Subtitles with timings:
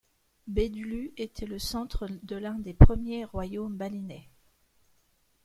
[0.47, 4.27] Bedulu était le centre de l'un des premiers royaumes balinais.